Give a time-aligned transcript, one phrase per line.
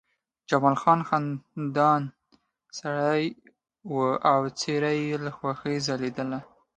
[0.49, 2.01] جمال خان خندان
[2.79, 3.23] سړی
[3.93, 3.95] و
[4.31, 6.39] او څېره یې له خوښۍ ځلېدله